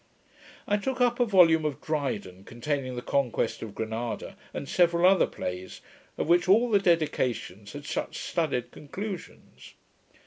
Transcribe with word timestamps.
I 0.67 0.77
took 0.77 0.99
up 0.99 1.19
a 1.19 1.27
volume 1.27 1.63
of 1.63 1.79
Dryden, 1.79 2.43
containing 2.43 2.95
the 2.95 3.03
Conquest 3.03 3.61
of 3.61 3.75
Granada, 3.75 4.35
and 4.51 4.67
several 4.67 5.05
other 5.05 5.27
plays, 5.27 5.79
of 6.17 6.27
which 6.27 6.49
all 6.49 6.71
the 6.71 6.79
dedications 6.79 7.73
had 7.73 7.85
such 7.85 8.17
studied 8.17 8.71
conclusions. 8.71 9.75